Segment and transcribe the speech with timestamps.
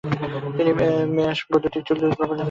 [0.57, 0.71] তিনি
[1.15, 2.39] মোয়াসঁ বৈদ্যুতিক চুল্লী উদ্ভাবনের জন্যও পরিচিত।